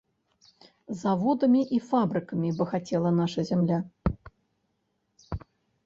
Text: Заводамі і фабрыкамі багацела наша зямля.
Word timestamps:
Заводамі 1.01 1.61
і 1.77 1.79
фабрыкамі 1.91 2.49
багацела 2.63 3.09
наша 3.21 3.49
зямля. 3.53 3.83